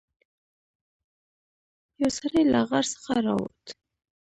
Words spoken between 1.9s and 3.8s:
یو سړی له غار څخه راووت.